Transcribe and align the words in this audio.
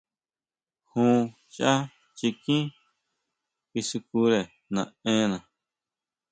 Jun 0.91 1.19
chʼá 1.53 1.73
chikín 2.17 2.65
kisukire 3.71 4.39
naʼena. 4.75 5.37